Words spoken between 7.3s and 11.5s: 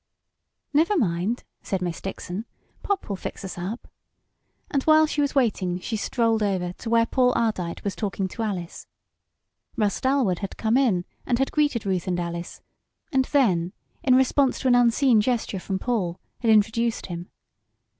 Ardite was talking to Alice. Russ Dalwood had come in and